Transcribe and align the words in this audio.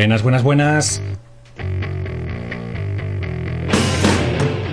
Buenas, 0.00 0.22
buenas, 0.22 0.42
buenas. 0.42 1.02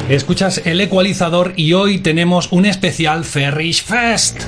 Escuchas 0.08 0.62
el 0.64 0.80
ecualizador 0.80 1.52
y 1.58 1.74
hoy 1.74 1.98
tenemos 1.98 2.54
un 2.54 2.66
especial 2.66 3.26
Ferrish 3.26 3.84
Fest. 3.84 4.44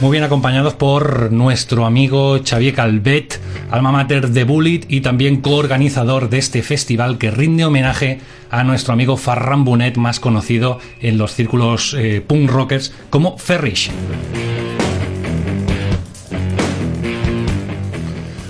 Muy 0.00 0.10
bien 0.10 0.24
acompañados 0.24 0.72
por 0.72 1.30
nuestro 1.32 1.84
amigo 1.84 2.40
Xavier 2.42 2.72
Calvet, 2.72 3.38
alma 3.70 3.92
mater 3.92 4.30
de 4.30 4.44
Bullet 4.44 4.86
y 4.88 5.02
también 5.02 5.42
coorganizador 5.42 6.30
de 6.30 6.38
este 6.38 6.62
festival 6.62 7.18
que 7.18 7.30
rinde 7.30 7.66
homenaje 7.66 8.20
a 8.50 8.64
nuestro 8.64 8.94
amigo 8.94 9.18
Farran 9.18 9.66
Bunet, 9.66 9.98
más 9.98 10.18
conocido 10.18 10.78
en 11.02 11.18
los 11.18 11.34
círculos 11.34 11.92
eh, 11.92 12.24
punk 12.26 12.50
rockers 12.50 12.94
como 13.10 13.36
Ferrish. 13.36 13.90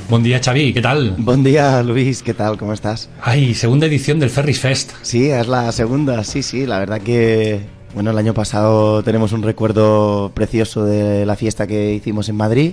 Buen 0.08 0.22
día, 0.22 0.40
Xavi, 0.42 0.72
¿qué 0.72 0.80
tal? 0.80 1.16
Buen 1.18 1.42
día, 1.42 1.82
Luis, 1.82 2.22
¿qué 2.22 2.32
tal? 2.32 2.56
¿Cómo 2.56 2.72
estás? 2.72 3.08
Ay, 3.22 3.54
segunda 3.54 3.86
edición 3.86 4.20
del 4.20 4.30
Ferris 4.30 4.60
Fest. 4.60 4.92
Sí, 5.02 5.28
es 5.30 5.48
la 5.48 5.72
segunda, 5.72 6.22
sí, 6.22 6.44
sí, 6.44 6.64
la 6.64 6.78
verdad 6.78 7.00
que, 7.00 7.62
bueno, 7.92 8.12
el 8.12 8.18
año 8.18 8.32
pasado 8.32 9.02
tenemos 9.02 9.32
un 9.32 9.42
recuerdo 9.42 10.30
precioso 10.32 10.84
de 10.84 11.26
la 11.26 11.34
fiesta 11.34 11.66
que 11.66 11.92
hicimos 11.92 12.28
en 12.28 12.36
Madrid 12.36 12.72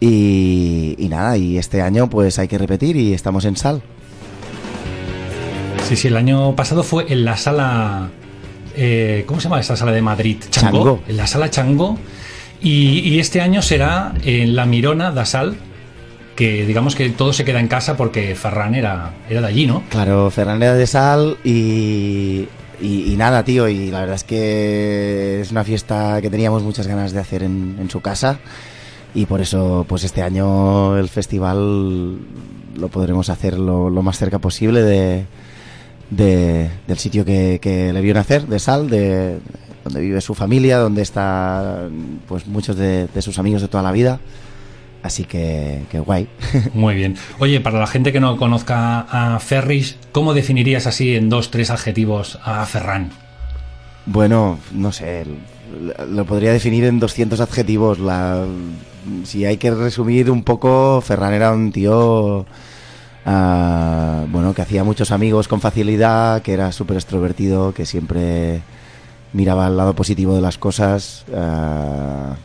y, 0.00 0.96
y 0.98 1.08
nada, 1.10 1.36
y 1.36 1.58
este 1.58 1.82
año 1.82 2.08
pues 2.08 2.38
hay 2.38 2.48
que 2.48 2.56
repetir 2.56 2.96
y 2.96 3.12
estamos 3.12 3.44
en 3.44 3.56
Sal. 3.56 3.82
Sí, 5.86 5.94
sí, 5.94 6.08
el 6.08 6.16
año 6.16 6.56
pasado 6.56 6.82
fue 6.82 7.04
en 7.12 7.26
la 7.26 7.36
sala... 7.36 8.08
eh, 8.76 9.24
¿Cómo 9.26 9.40
se 9.40 9.48
llama 9.48 9.60
esa 9.60 9.76
sala 9.76 9.92
de 9.92 10.00
Madrid? 10.00 10.38
Chango. 10.48 11.02
En 11.06 11.18
la 11.18 11.26
sala 11.26 11.50
Chango. 11.50 11.98
Y, 12.62 13.00
y 13.00 13.18
este 13.18 13.42
año 13.42 13.60
será 13.60 14.14
en 14.22 14.54
la 14.56 14.64
Mirona 14.66 15.10
da 15.12 15.24
Sal, 15.24 15.56
que 16.40 16.64
digamos 16.64 16.94
que 16.94 17.10
todo 17.10 17.34
se 17.34 17.44
queda 17.44 17.60
en 17.60 17.68
casa 17.68 17.98
porque 17.98 18.34
Ferran 18.34 18.74
era, 18.74 19.12
era 19.28 19.42
de 19.42 19.46
allí, 19.46 19.66
¿no? 19.66 19.82
Claro, 19.90 20.30
Fernández 20.30 20.74
de 20.78 20.86
Sal 20.86 21.36
y, 21.44 22.48
y, 22.80 23.14
nada, 23.18 23.44
tío, 23.44 23.68
y 23.68 23.90
la 23.90 24.00
verdad 24.00 24.14
es 24.14 24.24
que 24.24 25.42
es 25.42 25.50
una 25.50 25.64
fiesta 25.64 26.18
que 26.22 26.30
teníamos 26.30 26.62
muchas 26.62 26.86
ganas 26.86 27.12
de 27.12 27.20
hacer 27.20 27.42
en, 27.42 27.86
su 27.90 28.00
casa 28.00 28.38
y 29.14 29.26
por 29.26 29.42
eso 29.42 29.84
pues 29.86 30.02
este 30.04 30.22
año 30.22 30.96
el 30.96 31.10
festival 31.10 32.16
lo 32.74 32.88
podremos 32.88 33.28
hacer 33.28 33.58
lo, 33.58 33.90
más 33.90 34.16
cerca 34.16 34.38
posible 34.38 34.80
de, 34.80 35.26
de- 36.08 36.70
del 36.88 36.98
sitio 36.98 37.26
que, 37.26 37.90
le 37.92 38.00
vio 38.00 38.14
nacer, 38.14 38.46
de 38.46 38.58
Sal, 38.58 38.88
de 38.88 39.40
donde 39.84 40.00
vive 40.00 40.22
su 40.22 40.34
familia, 40.34 40.78
donde 40.78 41.02
están 41.02 42.20
pues 42.26 42.46
muchos 42.46 42.78
de 42.78 43.08
sus 43.20 43.38
amigos 43.38 43.60
de 43.60 43.68
toda 43.68 43.82
la 43.82 43.92
vida. 43.92 44.20
Así 45.02 45.24
que, 45.24 45.82
que 45.90 45.98
guay. 45.98 46.28
Muy 46.74 46.94
bien. 46.94 47.16
Oye, 47.38 47.60
para 47.60 47.78
la 47.78 47.86
gente 47.86 48.12
que 48.12 48.20
no 48.20 48.36
conozca 48.36 49.00
a 49.00 49.38
Ferris, 49.38 49.96
¿cómo 50.12 50.34
definirías 50.34 50.86
así 50.86 51.14
en 51.14 51.28
dos, 51.28 51.50
tres 51.50 51.70
adjetivos 51.70 52.38
a 52.44 52.64
Ferran? 52.66 53.10
Bueno, 54.06 54.58
no 54.72 54.92
sé, 54.92 55.24
lo 56.08 56.24
podría 56.24 56.52
definir 56.52 56.84
en 56.84 57.00
200 57.00 57.40
adjetivos. 57.40 57.98
La, 57.98 58.44
si 59.24 59.44
hay 59.46 59.56
que 59.56 59.70
resumir 59.70 60.30
un 60.30 60.42
poco, 60.42 61.00
Ferran 61.00 61.32
era 61.32 61.52
un 61.52 61.72
tío, 61.72 62.44
ah, 63.24 64.24
bueno, 64.28 64.52
que 64.52 64.62
hacía 64.62 64.84
muchos 64.84 65.12
amigos 65.12 65.48
con 65.48 65.60
facilidad, 65.60 66.42
que 66.42 66.52
era 66.52 66.72
súper 66.72 66.96
extrovertido, 66.96 67.72
que 67.72 67.86
siempre 67.86 68.60
miraba 69.32 69.68
el 69.68 69.76
lado 69.76 69.94
positivo 69.94 70.34
de 70.34 70.42
las 70.42 70.58
cosas. 70.58 71.24
ah, 71.34 72.36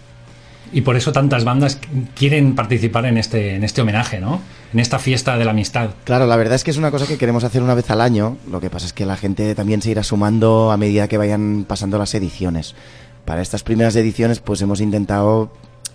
Y 0.75 0.81
por 0.81 0.97
eso 0.97 1.13
tantas 1.13 1.45
bandas 1.45 1.79
quieren 2.15 2.53
participar 2.53 3.05
en 3.05 3.17
este, 3.17 3.55
en 3.55 3.63
este 3.63 3.81
homenaje, 3.81 4.19
¿no? 4.19 4.41
En 4.73 4.81
esta 4.81 4.99
fiesta 4.99 5.37
de 5.37 5.45
la 5.45 5.51
amistad. 5.51 5.91
Claro, 6.03 6.27
la 6.27 6.35
verdad 6.35 6.55
es 6.55 6.65
que 6.65 6.71
es 6.71 6.75
una 6.75 6.91
cosa 6.91 7.07
que 7.07 7.17
queremos 7.17 7.45
hacer 7.45 7.63
una 7.63 7.75
vez 7.75 7.89
al 7.89 8.01
año. 8.01 8.35
Lo 8.51 8.59
que 8.59 8.69
pasa 8.69 8.85
es 8.85 8.91
que 8.91 9.05
la 9.05 9.15
gente 9.15 9.55
también 9.55 9.81
se 9.81 9.91
irá 9.91 10.03
sumando 10.03 10.73
a 10.73 10.77
medida 10.77 11.07
que 11.07 11.17
vayan 11.17 11.63
pasando 11.65 11.97
las 11.97 12.13
ediciones. 12.13 12.75
Para 13.23 13.41
estas 13.41 13.63
primeras 13.63 13.95
ediciones, 13.95 14.41
pues 14.41 14.61
hemos 14.61 14.81
intentado 14.81 15.49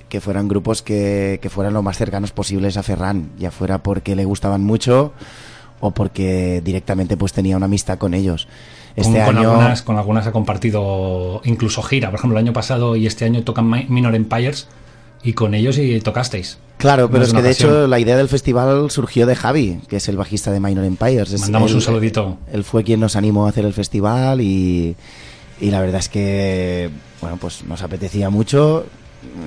que 0.09 0.23
fueran 0.23 0.49
grupos 0.49 0.81
que, 0.81 1.47
fueran 1.51 1.75
lo 1.75 1.83
más 1.83 1.99
cercanos 1.99 2.33
posibles 2.33 2.79
a 2.79 2.83
Ferran, 2.83 3.33
ya 3.39 3.51
fuera 3.51 3.83
porque 3.83 4.17
le 4.17 4.25
gustaban 4.25 4.63
mucho 4.63 5.13
o 5.81 5.91
porque 5.91 6.63
directamente 6.65 7.19
pues 7.19 7.35
tenía 7.35 7.59
una 7.59 7.67
amistad 7.67 7.99
con 7.99 8.15
ellos. 8.15 8.49
Este 9.01 9.17
con, 9.19 9.27
con 9.27 9.37
año, 9.39 9.51
algunas, 9.51 9.83
con 9.83 9.97
algunas 9.99 10.27
ha 10.27 10.33
compartido 10.33 11.41
incluso 11.45 11.83
gira. 11.83 12.11
Por 12.11 12.19
ejemplo, 12.19 12.39
el 12.39 12.45
año 12.45 12.53
pasado 12.53 12.97
y 12.97 13.07
este 13.07 13.25
año 13.25 13.43
tocan 13.43 13.69
Mi- 13.71 13.87
Minor 13.89 14.15
Empires 14.15 14.69
y 15.23 15.33
con 15.35 15.55
ellos 15.55 15.77
y 15.79 16.01
tocasteis. 16.01 16.59
claro, 16.79 17.11
pero 17.11 17.25
es 17.25 17.33
que 17.35 17.43
de 17.43 17.51
hecho 17.51 17.87
la 17.87 17.99
idea 17.99 18.17
del 18.17 18.29
festival 18.29 18.91
surgió 18.91 19.27
de 19.27 19.37
Javi, 19.37 19.81
que 19.89 19.97
es 19.97 20.09
el 20.09 20.17
bajista 20.17 20.51
de 20.51 20.61
Minor 20.61 20.85
Empires. 20.85 21.33
Es 21.33 21.41
Mandamos 21.43 21.71
él- 21.71 21.77
un 21.77 21.83
saludito. 21.83 22.39
Él 22.53 22.65
fue 22.65 22.85
quien 22.85 23.01
nos 23.01 23.17
animó 23.17 23.47
a 23.47 23.51
hacer 23.51 23.65
el 23.67 23.75
festival 23.75 24.41
y, 24.41 24.97
y 25.61 25.71
la 25.71 25.81
verdad 25.81 25.99
es 26.01 26.09
que, 26.09 26.89
bueno, 27.21 27.37
pues 27.39 27.65
nos 27.65 27.83
apetecía 27.83 28.31
mucho. 28.31 28.87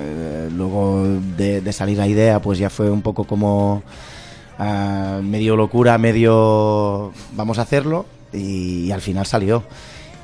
Eh, 0.00 0.48
luego 0.56 1.04
de, 1.36 1.60
de 1.60 1.72
salir 1.72 1.98
la 1.98 2.06
idea, 2.06 2.40
pues 2.40 2.58
ya 2.60 2.70
fue 2.70 2.88
un 2.88 3.02
poco 3.02 3.24
como 3.24 3.82
ah, 4.60 5.18
medio 5.20 5.56
locura, 5.56 5.98
medio 5.98 7.10
vamos 7.32 7.58
a 7.58 7.62
hacerlo 7.62 8.06
y, 8.34 8.86
y 8.86 8.92
al 8.92 9.00
final 9.00 9.24
salió. 9.26 9.62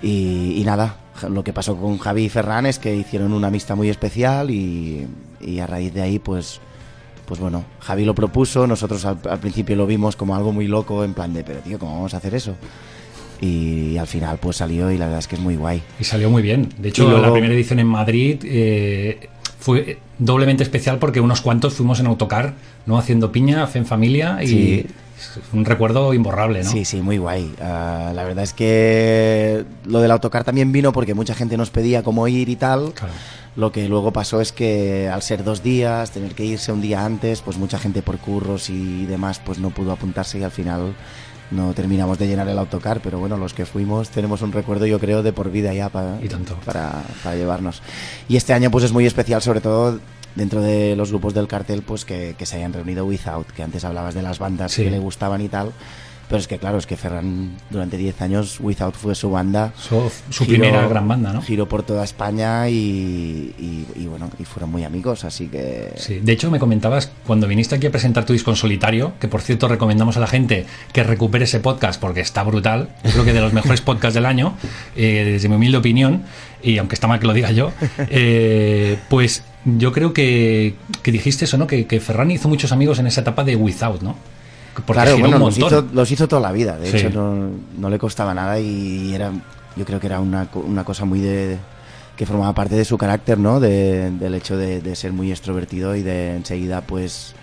Y, 0.02 0.54
y 0.56 0.62
nada, 0.64 0.96
lo 1.28 1.44
que 1.44 1.52
pasó 1.52 1.76
con 1.76 1.98
Javi 1.98 2.24
y 2.24 2.28
Ferran 2.28 2.66
es 2.66 2.78
que 2.78 2.94
hicieron 2.96 3.32
una 3.32 3.48
amistad 3.48 3.76
muy 3.76 3.88
especial 3.90 4.50
y, 4.50 5.06
y 5.40 5.58
a 5.60 5.66
raíz 5.66 5.92
de 5.92 6.02
ahí, 6.02 6.18
pues, 6.18 6.60
pues 7.26 7.38
bueno, 7.38 7.64
Javi 7.80 8.04
lo 8.04 8.14
propuso, 8.14 8.66
nosotros 8.66 9.04
al, 9.04 9.18
al 9.28 9.38
principio 9.38 9.76
lo 9.76 9.86
vimos 9.86 10.16
como 10.16 10.34
algo 10.34 10.52
muy 10.52 10.66
loco, 10.66 11.04
en 11.04 11.12
plan 11.14 11.32
de, 11.34 11.44
pero 11.44 11.60
tío, 11.60 11.78
¿cómo 11.78 11.94
vamos 11.94 12.14
a 12.14 12.16
hacer 12.16 12.34
eso? 12.34 12.54
Y, 13.42 13.96
al 13.96 14.06
final 14.06 14.38
pues 14.38 14.58
salió 14.58 14.90
y 14.90 14.98
la 14.98 15.06
verdad 15.06 15.20
es 15.20 15.26
que 15.28 15.36
es 15.36 15.40
muy 15.40 15.56
guay. 15.56 15.82
Y 15.98 16.04
salió 16.04 16.28
muy 16.28 16.42
bien. 16.42 16.68
De 16.78 16.90
hecho, 16.90 17.04
luego- 17.08 17.24
la 17.26 17.32
primera 17.32 17.54
edición 17.54 17.78
en 17.78 17.86
Madrid 17.86 18.38
eh, 18.44 19.28
fue 19.58 19.98
doblemente 20.18 20.62
especial 20.62 20.98
porque 20.98 21.20
unos 21.20 21.40
cuantos 21.40 21.72
fuimos 21.74 22.00
en 22.00 22.06
autocar, 22.06 22.54
¿no? 22.84 22.98
Haciendo 22.98 23.32
piña, 23.32 23.66
fe 23.66 23.78
en 23.78 23.86
familia 23.86 24.38
y 24.42 24.46
Sí. 24.46 24.86
Es 25.20 25.38
un 25.52 25.64
recuerdo 25.64 26.12
imborrable, 26.14 26.62
¿no? 26.62 26.70
Sí, 26.70 26.84
sí, 26.84 27.00
muy 27.00 27.18
guay. 27.18 27.54
Ah, 27.60 28.12
la 28.14 28.24
verdad 28.24 28.44
es 28.44 28.52
que 28.52 29.64
lo 29.84 30.00
del 30.00 30.10
autocar 30.10 30.44
también 30.44 30.72
vino 30.72 30.92
porque 30.92 31.14
mucha 31.14 31.34
gente 31.34 31.56
nos 31.56 31.70
pedía 31.70 32.02
cómo 32.02 32.26
ir 32.28 32.48
y 32.48 32.56
tal. 32.56 32.92
Claro. 32.94 33.12
Lo 33.56 33.72
que 33.72 33.88
luego 33.88 34.12
pasó 34.12 34.40
es 34.40 34.52
que 34.52 35.08
al 35.08 35.22
ser 35.22 35.42
dos 35.42 35.62
días, 35.62 36.12
tener 36.12 36.34
que 36.34 36.44
irse 36.44 36.72
un 36.72 36.80
día 36.80 37.04
antes, 37.04 37.40
pues 37.42 37.58
mucha 37.58 37.78
gente 37.78 38.00
por 38.00 38.18
curros 38.18 38.70
y 38.70 39.06
demás 39.06 39.40
pues 39.44 39.58
no 39.58 39.70
pudo 39.70 39.92
apuntarse 39.92 40.38
y 40.38 40.44
al 40.44 40.52
final 40.52 40.94
no 41.50 41.72
terminamos 41.74 42.16
de 42.16 42.28
llenar 42.28 42.48
el 42.48 42.56
autocar, 42.58 43.00
pero 43.02 43.18
bueno, 43.18 43.36
los 43.36 43.52
que 43.52 43.66
fuimos 43.66 44.10
tenemos 44.10 44.40
un 44.42 44.52
recuerdo 44.52 44.86
yo 44.86 45.00
creo 45.00 45.24
de 45.24 45.32
por 45.32 45.50
vida 45.50 45.74
ya 45.74 45.88
para, 45.88 46.18
Y 46.22 46.28
tanto. 46.28 46.54
para, 46.64 47.02
para 47.24 47.34
llevarnos. 47.34 47.82
Y 48.28 48.36
este 48.36 48.52
año 48.52 48.70
pues 48.70 48.84
es 48.84 48.92
muy 48.92 49.04
especial 49.04 49.42
sobre 49.42 49.60
todo 49.60 49.98
dentro 50.34 50.60
de 50.62 50.96
los 50.96 51.10
grupos 51.10 51.34
del 51.34 51.46
cartel 51.48 51.82
pues 51.82 52.04
que, 52.04 52.34
que 52.38 52.46
se 52.46 52.56
hayan 52.56 52.72
reunido 52.72 53.04
Without, 53.04 53.46
que 53.48 53.62
antes 53.62 53.84
hablabas 53.84 54.14
de 54.14 54.22
las 54.22 54.38
bandas 54.38 54.72
Sí. 54.72 54.84
que 54.84 54.90
le 54.90 54.98
gustaban 54.98 55.40
y 55.40 55.48
tal. 55.48 55.72
Pero 56.28 56.38
es 56.38 56.46
que 56.46 56.58
claro, 56.58 56.78
es 56.78 56.86
que 56.86 56.96
Ferran 56.96 57.56
durante 57.70 57.96
10 57.96 58.22
años 58.22 58.60
Without 58.60 58.94
fue 58.94 59.16
su 59.16 59.32
banda. 59.32 59.72
Su, 59.76 60.12
su 60.30 60.44
Giró- 60.44 60.60
primera 60.60 60.86
gran 60.86 61.08
banda, 61.08 61.32
¿no? 61.32 61.42
Giró 61.42 61.68
por 61.68 61.82
toda 61.82 62.04
España 62.04 62.68
y, 62.68 63.52
y- 63.58 63.84
y 63.96 64.06
bueno, 64.06 64.30
y 64.38 64.44
fueron 64.44 64.70
muy 64.70 64.84
amigos, 64.84 65.24
así 65.24 65.48
que... 65.48 65.92
Sí, 65.96 66.20
de 66.22 66.30
hecho 66.30 66.48
me 66.48 66.60
comentabas 66.60 67.10
cuando 67.26 67.48
viniste 67.48 67.74
aquí 67.74 67.88
a 67.88 67.90
presentar 67.90 68.26
tu 68.26 68.32
disco 68.32 68.50
en 68.52 68.56
solitario, 68.56 69.14
que 69.18 69.26
por 69.26 69.40
cierto 69.40 69.66
recomendamos 69.66 70.16
a 70.18 70.20
la 70.20 70.28
gente 70.28 70.66
que 70.92 71.02
recupere 71.02 71.46
ese 71.46 71.58
podcast 71.58 72.00
porque 72.00 72.20
está 72.20 72.44
brutal, 72.44 72.90
es 73.02 73.10
creo 73.12 73.24
que 73.24 73.32
de 73.32 73.40
los 73.40 73.52
mejores 73.52 73.80
podcasts 73.80 74.14
del 74.14 74.24
año, 74.26 74.54
eh, 74.94 75.24
desde 75.32 75.48
mi 75.48 75.56
humilde 75.56 75.78
opinión, 75.78 76.22
y 76.62 76.78
aunque 76.78 76.94
está 76.94 77.08
mal 77.08 77.18
que 77.18 77.26
lo 77.26 77.32
diga 77.32 77.50
yo, 77.50 77.72
eh, 78.08 78.98
pues 79.08 79.42
yo 79.64 79.92
creo 79.92 80.12
que, 80.12 80.74
que 81.02 81.12
dijiste 81.12 81.44
eso, 81.44 81.58
¿no? 81.58 81.66
Que, 81.66 81.86
que 81.86 82.00
Ferran 82.00 82.30
hizo 82.30 82.48
muchos 82.48 82.72
amigos 82.72 82.98
en 82.98 83.06
esa 83.06 83.20
etapa 83.20 83.44
de 83.44 83.56
Without, 83.56 84.02
¿no? 84.02 84.16
Porque 84.74 84.92
claro, 85.02 85.18
bueno, 85.18 85.38
los 85.38 85.58
hizo, 85.58 85.84
los 85.92 86.10
hizo 86.10 86.28
toda 86.28 86.40
la 86.40 86.52
vida. 86.52 86.78
De 86.78 86.90
Sí. 86.90 86.96
hecho, 86.98 87.10
no, 87.10 87.50
no 87.78 87.90
le 87.90 87.98
costaba 87.98 88.32
nada 88.32 88.58
y 88.60 89.12
era, 89.14 89.30
yo 89.76 89.84
creo 89.84 90.00
que 90.00 90.06
era 90.06 90.20
una, 90.20 90.48
una 90.54 90.84
cosa 90.84 91.04
muy 91.04 91.20
de 91.20 91.58
que 92.16 92.24
formaba 92.26 92.54
parte 92.54 92.74
de 92.76 92.84
su 92.84 92.96
carácter, 92.96 93.38
¿no? 93.38 93.60
De- 93.60 94.10
del 94.10 94.34
hecho 94.34 94.56
de, 94.56 94.80
de 94.80 94.94
ser 94.96 95.12
muy 95.12 95.30
extrovertido 95.30 95.96
y 95.96 96.02
de 96.02 96.36
enseguida, 96.36 96.82
pues, 96.82 97.34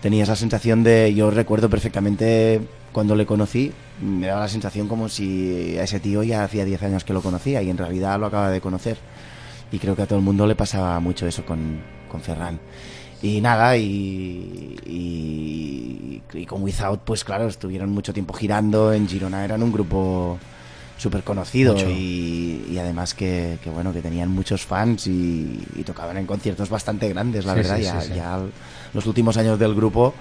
tenía 0.00 0.22
esa 0.22 0.36
sensación 0.36 0.82
de, 0.82 1.12
yo 1.14 1.30
recuerdo 1.30 1.68
perfectamente 1.68 2.60
cuando 2.92 3.14
le 3.16 3.26
conocí, 3.26 3.72
me 4.02 4.26
daba 4.28 4.40
la 4.40 4.48
sensación 4.48 4.88
como 4.88 5.08
si 5.08 5.76
a 5.78 5.84
ese 5.84 6.00
tío 6.00 6.22
ya 6.22 6.44
hacía 6.44 6.64
10 6.64 6.82
años 6.82 7.04
que 7.04 7.12
lo 7.12 7.20
conocía 7.22 7.62
y 7.62 7.70
en 7.70 7.78
realidad 7.78 8.18
lo 8.18 8.26
acaba 8.26 8.50
de 8.50 8.60
conocer. 8.60 8.96
Y 9.72 9.78
creo 9.78 9.94
que 9.94 10.02
a 10.02 10.06
todo 10.06 10.18
el 10.18 10.24
mundo 10.24 10.46
le 10.46 10.54
pasaba 10.54 10.98
mucho 11.00 11.26
eso 11.26 11.44
con, 11.44 11.80
con 12.10 12.20
Ferran. 12.20 12.58
Y 13.22 13.40
nada, 13.40 13.76
y, 13.76 14.76
y, 14.86 16.22
y 16.32 16.46
con 16.46 16.62
Without, 16.62 17.00
pues 17.04 17.24
claro, 17.24 17.46
estuvieron 17.48 17.90
mucho 17.90 18.12
tiempo 18.12 18.32
girando. 18.34 18.92
En 18.92 19.08
Girona 19.08 19.44
eran 19.44 19.62
un 19.62 19.72
grupo 19.72 20.38
súper 20.98 21.22
conocido 21.22 21.74
y, 21.90 22.66
y 22.70 22.76
además 22.78 23.14
que, 23.14 23.58
que, 23.64 23.70
bueno 23.70 23.90
que 23.90 24.02
tenían 24.02 24.28
muchos 24.30 24.66
fans 24.66 25.06
y, 25.06 25.58
y 25.74 25.82
tocaban 25.82 26.18
en 26.18 26.26
conciertos 26.26 26.68
bastante 26.68 27.08
grandes 27.08 27.46
la 27.46 27.54
Sí, 27.54 27.60
verdad 27.60 27.76
sí, 27.78 27.82
ya, 27.84 28.00
sí, 28.02 28.08
sí. 28.08 28.14
ya 28.16 28.38
los 28.92 29.06
últimos 29.06 29.38
años 29.38 29.58
del 29.58 29.74
grupo 29.74 30.12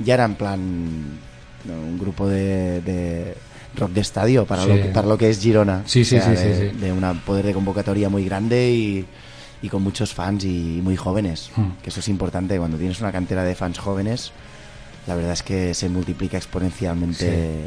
ya 0.00 0.14
era 0.14 0.24
en 0.24 0.34
plan 0.34 0.60
un 0.60 1.98
grupo 2.00 2.26
de, 2.26 2.80
de 2.80 3.36
rock 3.76 3.90
de 3.92 4.00
estadio 4.00 4.44
para, 4.46 4.62
Sí. 4.62 4.68
lo, 4.68 4.74
que, 4.76 4.84
para 4.86 5.06
lo 5.08 5.18
que 5.18 5.30
es 5.30 5.40
Girona 5.40 5.82
Sí, 5.86 6.04
sí, 6.04 6.16
O 6.16 6.22
sea, 6.22 6.36
sí, 6.36 6.44
de, 6.48 6.54
sí, 6.56 6.70
sí. 6.72 6.78
de 6.78 6.92
un 6.92 7.20
poder 7.20 7.44
de 7.46 7.52
convocatoria 7.54 8.08
muy 8.08 8.24
grande 8.24 8.70
y, 8.70 9.04
y 9.62 9.68
con 9.68 9.82
muchos 9.82 10.12
fans 10.14 10.44
y 10.44 10.80
muy 10.82 10.96
jóvenes 10.96 11.50
Hmm. 11.56 11.70
que 11.82 11.90
eso 11.90 12.00
es 12.00 12.08
importante 12.08 12.58
cuando 12.58 12.76
tienes 12.76 13.00
una 13.00 13.12
cantera 13.12 13.42
de 13.44 13.54
fans 13.54 13.78
jóvenes 13.78 14.32
la 15.06 15.14
verdad 15.14 15.32
es 15.32 15.42
que 15.42 15.74
se 15.74 15.88
multiplica 15.88 16.36
exponencialmente 16.36 17.18
Sí. 17.18 17.26
eh, 17.28 17.66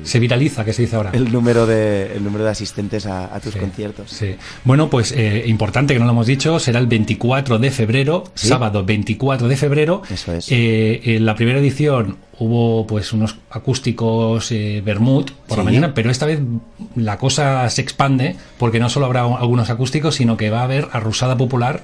el, 0.00 0.06
Se 0.06 0.18
viraliza, 0.20 0.64
que 0.64 0.72
se 0.72 0.82
dice 0.82 0.96
ahora. 0.96 1.10
el 1.12 1.32
número 1.32 1.66
de 1.66 2.14
el 2.16 2.22
número 2.24 2.44
de 2.44 2.50
asistentes 2.50 3.06
a, 3.06 3.34
a 3.34 3.40
tus 3.40 3.54
Sí, 3.54 3.58
conciertos. 3.58 4.10
Sí. 4.10 4.36
Bueno, 4.64 4.88
pues 4.88 5.12
eh, 5.12 5.44
importante 5.46 5.92
que 5.94 5.98
no 6.00 6.06
lo 6.06 6.12
hemos 6.12 6.26
dicho, 6.26 6.58
será 6.58 6.78
el 6.78 6.86
24 6.86 7.58
de 7.58 7.70
febrero, 7.70 8.24
sábado 8.34 8.84
24 8.84 9.48
de 9.48 9.56
febrero. 9.56 10.02
Eso 10.10 10.32
es. 10.32 10.46
Eh, 10.50 11.16
en 11.16 11.26
la 11.26 11.34
primera 11.34 11.58
edición 11.58 12.18
hubo 12.38 12.86
pues 12.86 13.12
unos 13.12 13.36
acústicos 13.50 14.52
eh, 14.52 14.82
Bermud 14.84 15.30
por 15.48 15.58
la 15.58 15.64
mañana, 15.64 15.94
pero 15.94 16.10
esta 16.10 16.26
vez 16.26 16.40
la 16.94 17.18
cosa 17.18 17.68
se 17.70 17.82
expande 17.82 18.36
porque 18.58 18.78
no 18.78 18.88
solo 18.88 19.06
habrá 19.06 19.22
algunos 19.22 19.70
acústicos, 19.70 20.14
sino 20.16 20.36
que 20.36 20.50
va 20.50 20.60
a 20.60 20.64
haber 20.64 20.88
arrusada 20.92 21.36
popular, 21.36 21.82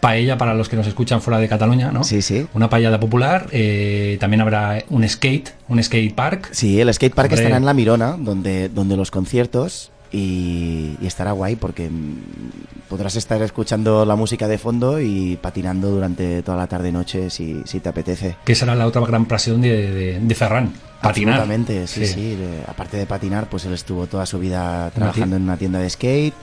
paella 0.00 0.38
para 0.38 0.54
los 0.54 0.68
que 0.68 0.76
nos 0.76 0.86
escuchan 0.86 1.20
fuera 1.20 1.38
de 1.38 1.48
Cataluña, 1.48 1.90
¿no? 1.92 2.04
Sí, 2.04 2.22
sí. 2.22 2.46
Una 2.54 2.70
paellada 2.70 2.98
popular, 2.98 3.46
eh, 3.52 4.16
también 4.20 4.40
habrá 4.40 4.82
un 4.88 5.06
skate, 5.08 5.50
un 5.68 5.82
skate 5.82 6.14
park. 6.14 6.48
Sí, 6.52 6.80
el 6.80 6.92
skate 6.92 7.14
park 7.14 7.26
Hombre. 7.30 7.42
estará 7.42 7.56
en 7.58 7.64
La 7.66 7.74
Mirona, 7.74 8.16
donde, 8.18 8.68
donde 8.70 8.96
los 8.96 9.10
conciertos 9.10 9.90
y, 10.12 10.96
y 11.00 11.06
estará 11.06 11.32
guay 11.32 11.54
porque 11.56 11.88
mm, 11.88 12.88
podrás 12.88 13.14
estar 13.16 13.40
escuchando 13.42 14.04
la 14.04 14.16
música 14.16 14.48
de 14.48 14.58
fondo 14.58 15.00
y 15.00 15.36
patinando 15.40 15.90
durante 15.90 16.42
toda 16.42 16.56
la 16.56 16.66
tarde 16.66 16.90
noche 16.90 17.30
si, 17.30 17.62
si 17.64 17.78
te 17.80 17.88
apetece. 17.90 18.36
Que 18.44 18.54
será 18.54 18.74
la 18.74 18.86
otra 18.86 19.02
gran 19.06 19.26
pasión 19.26 19.60
de, 19.60 19.92
de, 19.92 20.18
de 20.18 20.34
Ferran, 20.34 20.72
patinar. 21.00 21.34
Absolutamente, 21.40 21.86
sí, 21.86 22.06
sí. 22.06 22.34
De- 22.36 22.62
aparte 22.66 22.96
de 22.96 23.06
patinar, 23.06 23.48
pues 23.48 23.64
él 23.66 23.74
estuvo 23.74 24.06
toda 24.06 24.26
su 24.26 24.38
vida 24.38 24.90
trabajando 24.94 25.36
en 25.36 25.42
una 25.42 25.56
tienda 25.56 25.78
de 25.78 25.88
skate. 25.90 26.34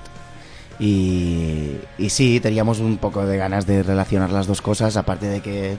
Y, 0.79 1.77
y 1.97 2.09
sí, 2.09 2.39
teníamos 2.39 2.79
un 2.79 2.97
poco 2.97 3.25
de 3.25 3.37
ganas 3.37 3.65
de 3.65 3.83
relacionar 3.83 4.31
las 4.31 4.47
dos 4.47 4.61
cosas, 4.61 4.95
aparte 4.95 5.25
de 5.27 5.41
que 5.41 5.77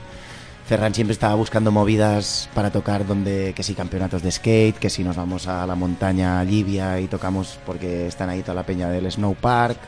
Ferran 0.69 0.93
siempre 0.93 1.13
estaba 1.13 1.33
buscando 1.33 1.71
movidas 1.71 2.47
para 2.53 2.69
tocar 2.69 3.07
donde, 3.07 3.53
que 3.55 3.63
si 3.63 3.73
campeonatos 3.73 4.21
de 4.21 4.31
skate, 4.31 4.77
que 4.77 4.91
si 4.91 5.03
nos 5.03 5.15
vamos 5.15 5.47
a 5.47 5.65
la 5.65 5.73
montaña 5.73 6.43
Libia 6.43 6.99
y 6.99 7.07
tocamos 7.07 7.57
porque 7.65 8.05
están 8.05 8.29
ahí 8.29 8.41
toda 8.41 8.53
la 8.53 8.67
peña 8.67 8.87
del 8.89 9.11
Snow 9.11 9.33
Park 9.33 9.79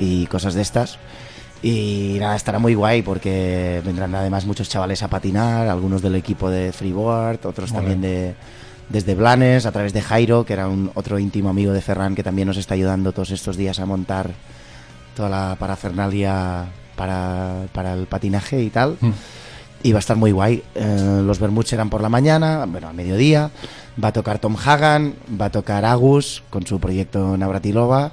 y 0.00 0.26
cosas 0.26 0.54
de 0.54 0.62
estas. 0.62 0.98
Y 1.62 2.16
nada, 2.18 2.34
estará 2.34 2.58
muy 2.58 2.74
guay 2.74 3.02
porque 3.02 3.82
vendrán 3.84 4.12
además 4.14 4.46
muchos 4.46 4.68
chavales 4.68 5.02
a 5.04 5.08
patinar, 5.08 5.68
algunos 5.68 6.02
del 6.02 6.16
equipo 6.16 6.50
de 6.50 6.72
freeboard, 6.72 7.46
otros 7.46 7.70
Muy 7.70 7.78
también 7.78 8.00
de 8.00 8.34
desde 8.90 9.14
Blanes, 9.14 9.64
a 9.66 9.72
través 9.72 9.92
de 9.92 10.02
Jairo, 10.02 10.44
que 10.44 10.52
era 10.52 10.68
un 10.68 10.90
otro 10.94 11.18
íntimo 11.18 11.48
amigo 11.48 11.72
de 11.72 11.80
Ferran 11.80 12.14
que 12.14 12.22
también 12.22 12.48
nos 12.48 12.56
está 12.56 12.74
ayudando 12.74 13.12
todos 13.12 13.30
estos 13.30 13.56
días 13.56 13.78
a 13.78 13.86
montar 13.86 14.32
toda 15.14 15.28
la 15.28 15.56
parafernalia 15.58 16.66
para, 16.96 17.66
para 17.72 17.94
el 17.94 18.06
patinaje 18.06 18.62
y 18.62 18.70
tal. 18.70 18.98
Mm. 19.00 19.10
Y 19.82 19.92
va 19.92 19.98
a 19.98 20.00
estar 20.00 20.16
muy 20.16 20.32
guay. 20.32 20.62
Eh, 20.74 21.22
los 21.24 21.38
Bermuds 21.38 21.68
serán 21.70 21.88
por 21.88 22.02
la 22.02 22.10
mañana, 22.10 22.66
bueno, 22.66 22.88
a 22.88 22.92
mediodía. 22.92 23.50
Va 24.02 24.08
a 24.08 24.12
tocar 24.12 24.38
Tom 24.38 24.56
Hagan, 24.62 25.14
va 25.40 25.46
a 25.46 25.50
tocar 25.50 25.84
Agus 25.84 26.42
con 26.50 26.66
su 26.66 26.78
proyecto 26.78 27.36
Navratilova, 27.36 28.06
eh, 28.06 28.10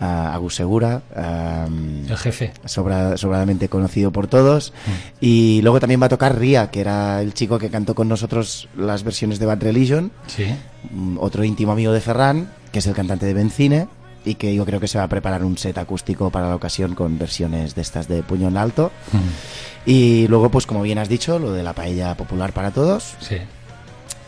Agus 0.00 0.54
Segura. 0.54 1.02
em, 1.14 2.06
El 2.08 2.16
jefe. 2.16 2.52
sobra- 2.64 3.16
sobradamente 3.16 3.68
conocido 3.68 4.10
por 4.10 4.26
todos. 4.26 4.72
Y 5.20 5.60
luego 5.62 5.78
también 5.80 6.00
va 6.00 6.06
a 6.06 6.08
tocar 6.10 6.38
Ria, 6.38 6.70
que 6.70 6.80
era 6.80 7.20
el 7.20 7.34
chico 7.34 7.58
que 7.58 7.68
cantó 7.70 7.94
con 7.94 8.08
nosotros 8.08 8.68
las 8.76 9.02
versiones 9.04 9.38
de 9.38 9.46
Bad 9.46 9.62
Religion, 9.62 10.10
Sí. 10.26 10.46
mm, 10.90 11.18
otro 11.20 11.44
íntimo 11.44 11.72
amigo 11.72 11.92
de 11.92 12.00
Ferran, 12.00 12.50
que 12.72 12.78
es 12.78 12.86
el 12.86 12.94
cantante 12.94 13.26
de 13.26 13.34
Benzine, 13.34 13.88
y 14.24 14.34
que 14.34 14.54
yo 14.54 14.66
creo 14.66 14.80
que 14.80 14.88
se 14.88 14.98
va 14.98 15.04
a 15.04 15.08
preparar 15.08 15.44
un 15.44 15.56
set 15.56 15.78
acústico 15.78 16.30
para 16.30 16.48
la 16.48 16.54
ocasión 16.54 16.94
con 16.94 17.18
versiones 17.18 17.74
de 17.74 17.80
estas 17.82 18.06
de 18.06 18.22
puño 18.22 18.48
en 18.48 18.56
alto. 18.58 18.90
Y 19.86 20.26
luego, 20.28 20.50
pues 20.50 20.66
como 20.66 20.82
bien 20.82 20.98
has 20.98 21.08
dicho, 21.08 21.38
lo 21.38 21.52
de 21.52 21.62
la 21.62 21.72
paella 21.72 22.14
popular 22.16 22.52
para 22.52 22.70
todos 22.70 23.14
Sí. 23.20 23.36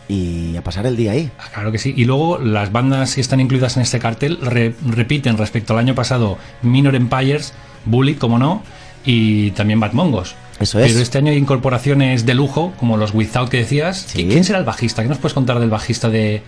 Y 0.09 0.57
a 0.57 0.63
pasar 0.63 0.87
el 0.87 0.97
día 0.97 1.13
ahí. 1.13 1.31
Ah, 1.39 1.45
Claro 1.55 1.73
que 1.73 1.79
sí. 1.79 1.95
Y 1.97 2.05
luego 2.05 2.39
las 2.39 2.73
bandas 2.73 3.15
que 3.15 3.21
están 3.21 3.41
incluidas 3.41 3.77
en 3.77 3.83
este 3.83 3.99
cartel 3.99 4.39
re- 4.43 4.75
repiten 4.87 5.39
respecto 5.39 5.73
al 5.73 5.79
año 5.79 5.95
pasado 5.95 6.39
Minor 6.63 6.95
Empires, 6.95 7.53
Bullet, 7.85 8.17
como 8.17 8.39
no, 8.39 8.63
y 9.05 9.51
también 9.53 9.81
Bad 9.81 9.93
Mongos. 9.93 10.35
Eso 10.61 10.79
es. 10.79 10.89
Pero 10.93 11.03
este 11.03 11.19
año 11.19 11.33
hay 11.33 11.39
incorporaciones 11.39 12.25
de 12.27 12.35
lujo, 12.35 12.73
como 12.79 12.97
los 12.97 13.15
Without 13.15 13.49
que 13.49 13.57
decías. 13.59 14.05
Sí. 14.09 14.19
¿Qui- 14.25 14.31
¿Quién 14.33 14.45
será 14.45 14.59
el 14.59 14.65
bajista? 14.65 15.03
¿Qué 15.03 15.09
nos 15.09 15.19
puedes 15.19 15.35
contar 15.35 15.59
del 15.59 15.71
bajista 15.71 16.09
de... 16.09 16.43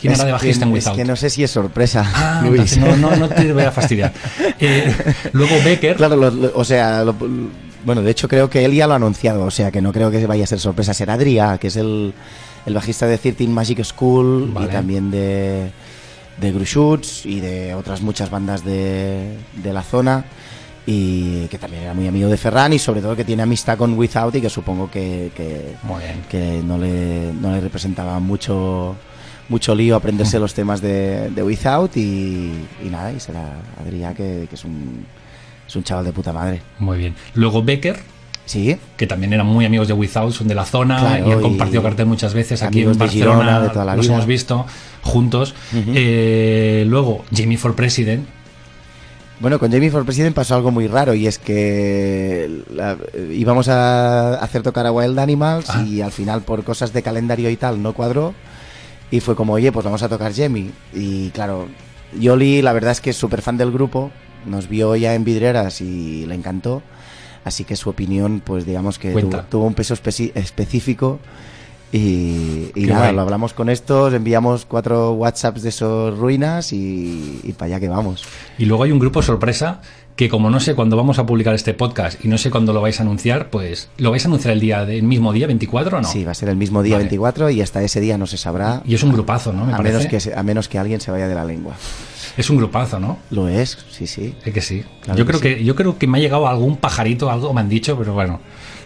¿Quién 0.00 0.12
Es 0.12 0.18
era 0.18 0.26
de 0.26 0.32
bajista 0.32 0.66
que- 0.66 0.70
en 0.72 0.76
es 0.76 0.84
Without? 0.84 0.96
que 0.98 1.04
no 1.06 1.16
sé 1.16 1.30
si 1.30 1.42
es 1.44 1.50
sorpresa, 1.50 2.10
Ah, 2.14 2.42
Luis. 2.46 2.76
no, 2.76 2.96
no, 2.96 3.16
no 3.16 3.28
te 3.30 3.50
voy 3.52 3.62
a 3.62 3.72
fastidiar. 3.72 4.12
Eh, 4.60 4.94
luego 5.32 5.54
Becker. 5.64 5.96
Claro, 5.96 6.16
lo- 6.16 6.30
lo- 6.30 6.52
o 6.54 6.64
sea, 6.64 7.02
lo- 7.04 7.14
bueno, 7.84 8.02
de 8.02 8.10
hecho 8.10 8.26
creo 8.28 8.50
que 8.50 8.64
él 8.64 8.72
ya 8.74 8.86
lo 8.86 8.94
ha 8.94 8.96
anunciado, 8.96 9.44
o 9.44 9.50
sea 9.50 9.70
que 9.70 9.80
no 9.80 9.92
creo 9.92 10.10
que 10.10 10.26
vaya 10.26 10.44
a 10.44 10.46
ser 10.46 10.58
sorpresa. 10.58 10.92
Será 10.92 11.14
Adrià, 11.16 11.58
que 11.58 11.68
es 11.68 11.76
el, 11.76 12.12
el 12.66 12.74
bajista 12.74 13.06
de 13.06 13.16
13 13.18 13.46
Magic 13.48 13.82
School 13.84 14.50
Vale. 14.52 14.66
y 14.66 14.70
también 14.70 15.10
de, 15.10 15.70
de 16.40 16.52
Grushoots 16.52 17.24
y 17.26 17.40
de 17.40 17.74
otras 17.74 18.02
muchas 18.02 18.28
bandas 18.30 18.64
de, 18.64 19.36
de 19.62 19.72
la 19.72 19.82
zona. 19.82 20.24
Y 20.88 21.46
que 21.46 21.58
también 21.58 21.82
era 21.82 21.94
muy 21.94 22.06
amigo 22.06 22.28
de 22.28 22.36
Ferran 22.36 22.72
y 22.72 22.78
sobre 22.78 23.00
todo 23.00 23.16
que 23.16 23.24
tiene 23.24 23.42
amistad 23.42 23.76
con 23.76 23.98
Without 23.98 24.36
y 24.36 24.40
que 24.40 24.48
supongo 24.50 24.88
que, 24.88 25.32
que, 25.34 25.74
Muy 25.82 26.00
bien. 26.00 26.22
que 26.28 26.62
no, 26.64 26.78
le, 26.78 27.32
no 27.32 27.50
le 27.50 27.60
representaba 27.60 28.20
mucho 28.20 28.94
mucho 29.48 29.74
lío 29.74 29.96
aprenderse 29.96 30.38
los 30.40 30.54
temas 30.54 30.80
de, 30.80 31.30
de 31.30 31.42
Without 31.42 31.96
y, 31.96 32.52
y 32.84 32.88
nada, 32.88 33.12
y 33.12 33.18
será 33.18 33.54
Adrià 33.80 34.14
que, 34.14 34.46
que 34.48 34.54
es 34.54 34.64
un 34.64 35.04
es 35.66 35.74
un 35.74 35.82
chaval 35.82 36.04
de 36.04 36.12
puta 36.12 36.32
madre. 36.32 36.62
Muy 36.78 36.98
bien. 36.98 37.16
Luego 37.34 37.64
Becker, 37.64 37.96
Sí, 38.46 38.76
que 38.96 39.06
también 39.06 39.32
eran 39.32 39.46
muy 39.46 39.64
amigos 39.66 39.88
de 39.88 39.94
Without, 39.94 40.32
son 40.32 40.48
de 40.48 40.54
la 40.54 40.64
zona 40.64 40.98
Claro, 41.00 41.28
y 41.28 41.32
han 41.32 41.40
compartido 41.42 41.82
cartel 41.82 42.06
muchas 42.06 42.32
veces 42.32 42.62
aquí 42.62 42.82
en 42.82 42.92
de 42.92 42.98
Barcelona. 42.98 43.32
Girona, 43.42 43.60
de 43.60 43.68
toda 43.70 43.84
la 43.84 43.96
los 43.96 44.06
vida. 44.06 44.14
hemos 44.14 44.26
visto 44.26 44.64
juntos. 45.02 45.54
Eh, 45.74 46.84
luego 46.88 47.24
Jamie 47.34 47.56
for 47.58 47.74
President. 47.74 48.26
Bueno, 49.38 49.58
con 49.58 49.70
Jamie 49.70 49.90
for 49.90 50.04
President 50.06 50.34
pasó 50.34 50.54
algo 50.54 50.70
muy 50.70 50.86
raro 50.86 51.12
y 51.12 51.26
es 51.26 51.38
que 51.38 52.62
la- 52.74 52.96
íbamos 53.32 53.68
a 53.68 54.34
hacer 54.36 54.62
tocar 54.62 54.86
a 54.86 54.92
Wild 54.92 55.18
Animals 55.18 55.66
Ah. 55.68 55.82
y 55.86 56.00
al 56.00 56.10
final 56.12 56.40
por 56.40 56.64
cosas 56.64 56.92
de 56.94 57.02
calendario 57.02 57.50
y 57.50 57.56
tal 57.56 57.82
no 57.82 57.92
cuadró 57.92 58.32
y 59.10 59.20
fue 59.20 59.36
como, 59.36 59.52
oye, 59.54 59.72
pues 59.72 59.84
vamos 59.84 60.02
a 60.02 60.08
tocar 60.08 60.32
Jamie. 60.34 60.70
Y 60.94 61.28
claro, 61.30 61.68
Yoli 62.18 62.62
la 62.62 62.72
verdad 62.72 62.92
es 62.92 63.00
que 63.02 63.10
es 63.10 63.16
súper 63.16 63.42
fan 63.42 63.58
del 63.58 63.72
grupo, 63.72 64.10
nos 64.46 64.68
vio 64.68 64.96
ya 64.96 65.14
en 65.14 65.24
Vidreras 65.24 65.80
y 65.82 66.24
le 66.26 66.34
encantó, 66.34 66.82
así 67.46 67.64
que 67.64 67.76
su 67.76 67.88
opinión 67.88 68.42
pues 68.44 68.66
digamos 68.66 68.98
que 68.98 69.12
tuvo, 69.12 69.38
tuvo 69.48 69.66
un 69.66 69.74
peso 69.74 69.94
específico 69.94 71.20
y, 71.92 72.72
y 72.74 72.86
nada, 72.86 73.04
guay. 73.04 73.14
lo 73.14 73.22
hablamos 73.22 73.54
con 73.54 73.70
estos, 73.70 74.12
enviamos 74.12 74.66
cuatro 74.66 75.12
WhatsApps 75.12 75.62
de 75.62 75.68
esos 75.68 76.18
ruinas 76.18 76.72
y, 76.72 77.40
y 77.44 77.52
para 77.52 77.66
allá 77.66 77.80
que 77.80 77.88
vamos. 77.88 78.24
Y 78.58 78.64
luego 78.64 78.82
hay 78.82 78.90
un 78.90 78.98
grupo 78.98 79.22
sorpresa 79.22 79.80
que 80.16 80.28
como 80.28 80.50
no 80.50 80.58
sé 80.60 80.74
cuándo 80.74 80.96
vamos 80.96 81.18
a 81.18 81.26
publicar 81.26 81.54
este 81.54 81.74
podcast 81.74 82.24
y 82.24 82.28
no 82.28 82.38
sé 82.38 82.50
cuándo 82.50 82.72
lo 82.72 82.80
vais 82.80 82.98
a 82.98 83.02
anunciar, 83.02 83.50
pues 83.50 83.88
lo 83.98 84.10
vais 84.10 84.24
a 84.24 84.28
anunciar 84.28 84.54
el 84.54 84.60
día 84.60 84.84
del 84.84 85.04
mismo 85.04 85.32
día, 85.32 85.46
24 85.46 85.98
o 85.98 86.00
no. 86.00 86.08
Sí, 86.08 86.24
va 86.24 86.32
a 86.32 86.34
ser 86.34 86.48
el 86.48 86.56
mismo 86.56 86.82
día 86.82 86.94
Vale. 86.96 87.04
24 87.04 87.50
y 87.50 87.62
hasta 87.62 87.82
ese 87.82 88.00
día 88.00 88.18
no 88.18 88.26
se 88.26 88.38
sabrá. 88.38 88.82
Y 88.84 88.94
es 88.94 89.02
un 89.02 89.12
grupazo, 89.12 89.52
¿no? 89.52 89.64
Me 89.64 89.74
a 89.74 89.76
parece. 89.76 90.08
menos, 90.08 90.24
que, 90.24 90.34
a 90.34 90.42
menos 90.42 90.68
que 90.68 90.78
alguien 90.78 91.00
se 91.00 91.10
vaya 91.12 91.28
de 91.28 91.34
la 91.34 91.44
lengua. 91.44 91.74
Es 92.36 92.50
un 92.50 92.56
grupazo, 92.58 93.00
¿no? 93.00 93.18
Lo 93.30 93.48
es, 93.48 93.78
sí, 93.90 94.06
sí. 94.06 94.34
Es 94.44 94.52
que 94.52 94.60
sí. 94.60 94.84
Claro 95.00 95.18
yo 95.18 95.24
que 95.24 95.32
creo 95.32 95.40
sí. 95.40 95.56
que 95.58 95.64
yo 95.64 95.74
creo 95.74 95.98
que 95.98 96.06
me 96.06 96.18
ha 96.18 96.20
llegado 96.20 96.46
algún 96.46 96.76
pajarito, 96.76 97.30
algo 97.30 97.52
me 97.54 97.60
han 97.62 97.68
dicho, 97.68 97.96
pero 97.96 98.12
bueno, 98.12 98.40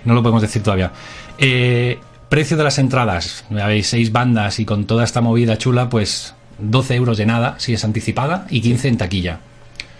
no 0.04 0.14
lo 0.14 0.22
podemos 0.22 0.42
decir 0.42 0.62
todavía. 0.62 0.92
Eh, 1.38 1.98
precio 2.28 2.56
de 2.56 2.64
las 2.64 2.78
entradas, 2.78 3.44
ya 3.50 3.66
veis, 3.66 3.88
seis 3.88 4.12
bandas 4.12 4.60
y 4.60 4.64
con 4.64 4.84
toda 4.86 5.02
esta 5.04 5.20
movida 5.20 5.58
chula, 5.58 5.88
pues 5.88 6.34
12 6.60 6.94
euros 6.94 7.18
de 7.18 7.26
nada 7.26 7.54
si 7.58 7.72
es 7.74 7.84
anticipada 7.84 8.46
y 8.50 8.60
15 8.60 8.88
en 8.88 8.96
taquilla. 8.98 9.40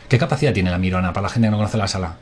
¿Qué 0.08 0.18
capacidad 0.18 0.52
tiene 0.52 0.70
la 0.70 0.78
Mirona 0.78 1.12
para 1.12 1.22
la 1.24 1.28
gente 1.28 1.46
que 1.46 1.50
no 1.50 1.56
conoce 1.56 1.76
la 1.78 1.88
sala? 1.88 2.16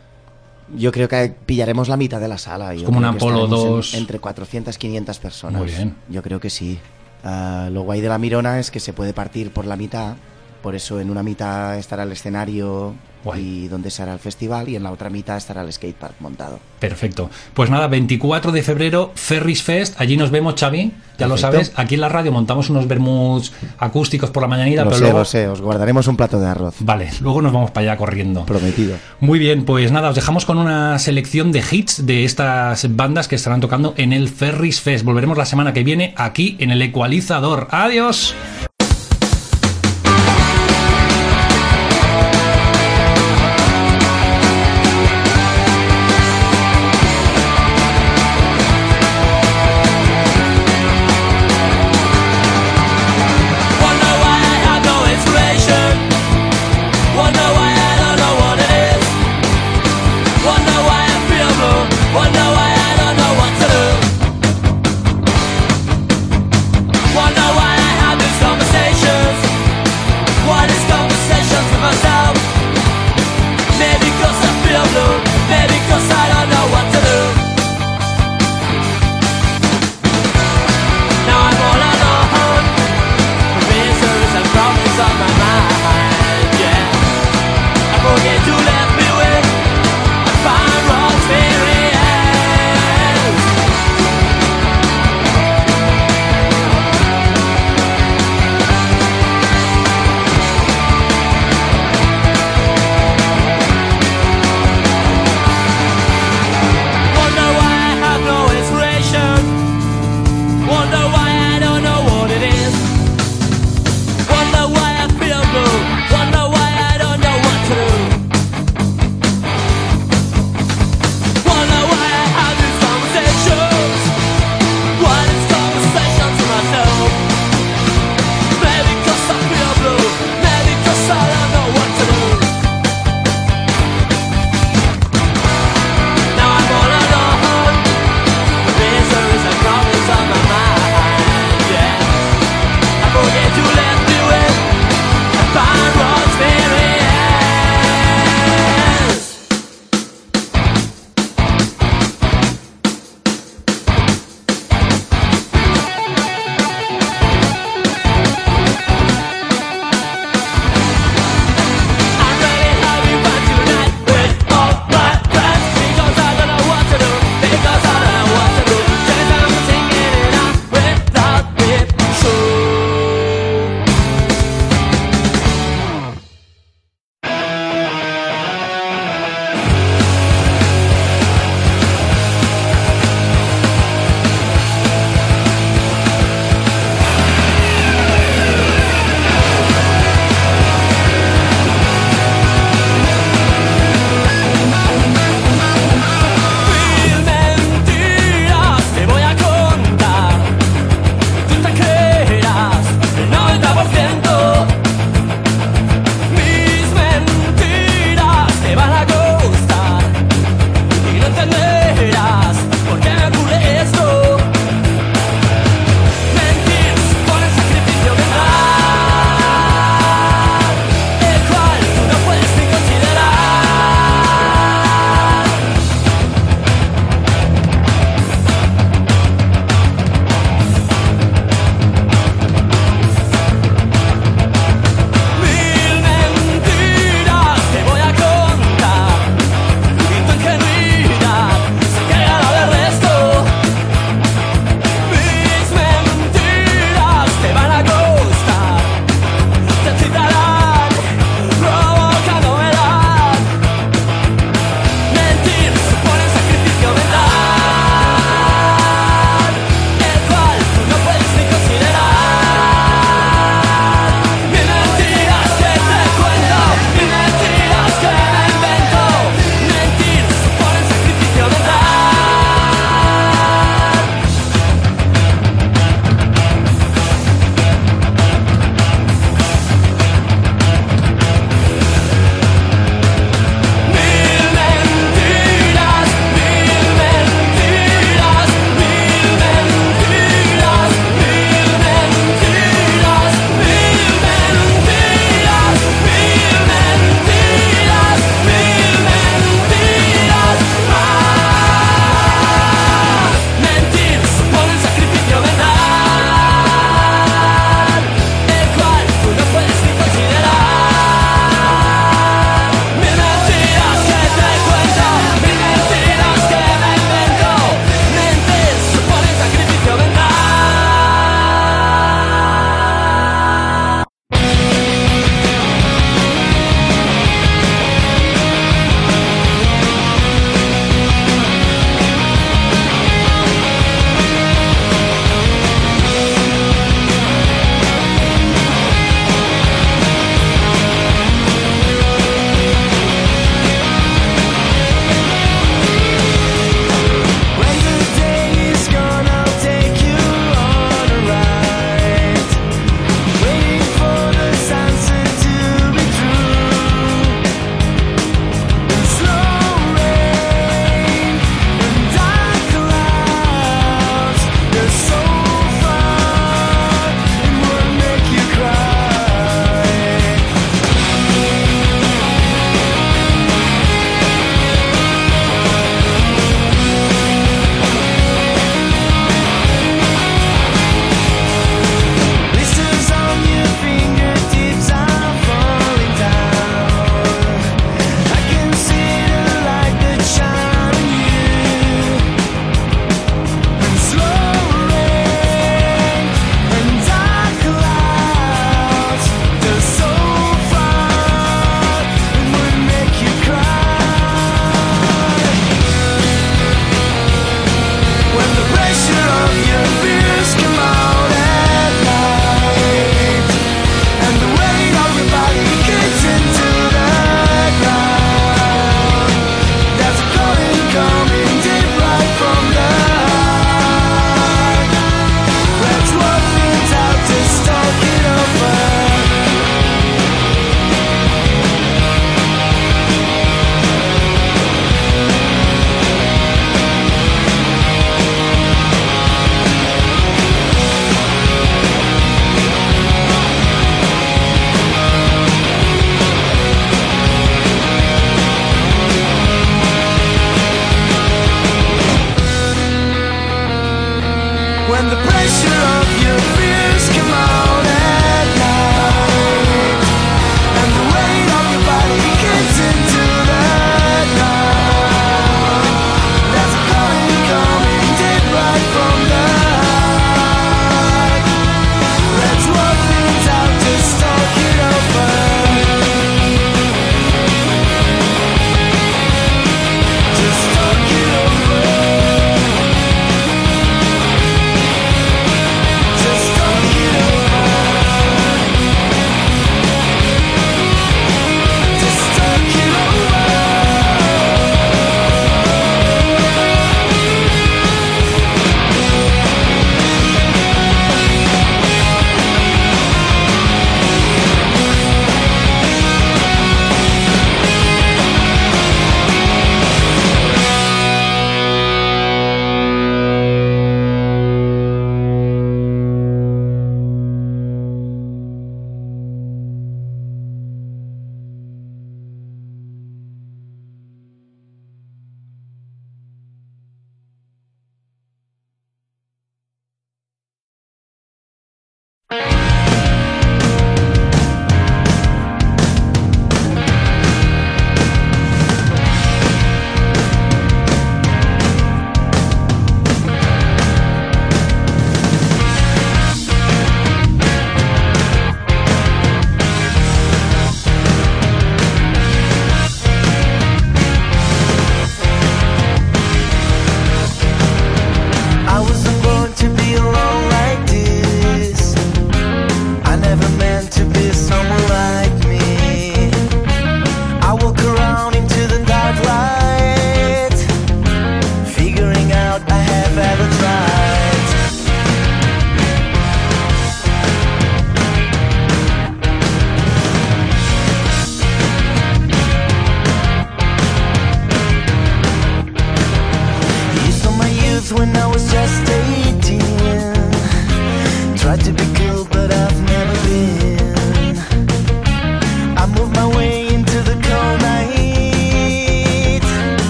Yo 0.77 0.93
creo 0.93 1.09
que 1.09 1.35
pillaremos 1.47 1.89
la 1.89 1.97
mitad 1.97 2.21
de 2.21 2.29
la 2.29 2.37
sala. 2.39 2.75
Yo 2.75 2.85
como 2.85 2.99
un 2.99 3.05
Apolo 3.07 3.45
estaremos 3.45 3.65
en- 3.65 3.71
2. 3.77 3.95
entre 3.95 4.19
400 4.19 4.77
y 4.77 4.79
500 4.79 5.19
personas. 5.19 5.61
Muy 5.63 5.71
bien. 5.71 5.95
Yo 6.11 6.23
creo 6.23 6.41
que 6.41 6.51
sí. 6.51 6.79
Ah, 7.25 7.69
lo 7.73 7.83
guay 7.83 8.01
de 8.03 8.09
la 8.09 8.19
Mirona 8.19 8.61
es 8.61 8.71
que 8.71 8.79
se 8.79 8.93
puede 8.93 9.13
partir 9.15 9.51
por 9.51 9.65
la 9.67 9.77
mitad 9.77 10.15
Por 10.63 10.75
eso 10.75 11.01
en 11.01 11.11
una 11.11 11.23
mitad 11.23 11.77
estará 11.79 12.03
el 12.03 12.13
escenario 12.13 12.95
Guay. 13.25 13.41
y 13.65 13.69
donde 13.69 13.91
se 13.91 14.03
hará 14.03 14.13
el 14.13 14.19
festival 14.19 14.69
y 14.69 14.77
en 14.77 14.83
la 14.83 14.93
otra 14.93 15.11
mitad 15.11 15.37
estará 15.37 15.63
el 15.63 15.73
skatepark 15.73 16.15
montado. 16.21 16.59
Perfecto. 16.81 17.31
Pues 17.55 17.69
nada, 17.71 17.87
24 17.89 18.53
de 18.53 18.63
febrero, 18.63 19.11
Ferris 19.15 19.63
Fest. 19.63 20.01
Allí 20.01 20.17
nos 20.17 20.31
vemos, 20.31 20.55
Xavi. 20.59 20.93
Ya 21.19 21.27
lo 21.27 21.37
sabes. 21.37 21.73
Aquí 21.75 21.97
en 21.97 22.01
la 22.01 22.09
radio 22.09 22.31
montamos 22.31 22.71
unos 22.71 22.87
vermuts 22.87 23.53
acústicos 23.79 24.31
por 24.31 24.43
la 24.43 24.49
mañanita, 24.49 24.85
Lo 24.85 24.91
pero 24.91 24.97
sé, 24.99 25.03
luego. 25.05 25.19
lo 25.19 25.25
sé, 25.25 25.49
os 25.49 25.61
guardaremos 25.61 26.07
un 26.07 26.17
plato 26.17 26.39
de 26.39 26.47
arroz. 26.47 26.77
Vale, 26.81 27.11
luego 27.21 27.43
nos 27.43 27.53
vamos 27.53 27.73
para 27.73 27.91
allá 27.91 27.97
corriendo. 27.99 28.45
Prometido. 28.47 28.97
Muy 29.21 29.41
bien, 29.41 29.65
pues 29.65 29.91
nada, 29.91 30.11
os 30.11 30.15
dejamos 30.15 30.45
con 30.45 30.59
una 30.59 30.99
selección 31.01 31.51
de 31.51 31.63
hits 31.69 32.07
de 32.07 32.25
estas 32.25 32.95
bandas 32.95 33.27
que 33.27 33.35
estarán 33.35 33.61
tocando 33.61 33.95
en 33.97 34.13
el 34.13 34.29
Ferris 34.29 34.81
Fest. 34.81 35.05
Volveremos 35.05 35.37
la 35.37 35.47
semana 35.47 35.73
que 35.73 35.83
viene 35.83 36.15
aquí 36.17 36.57
en 36.61 36.71
el 36.71 36.83
Ecualizador. 36.83 37.67
Adiós. 37.73 38.35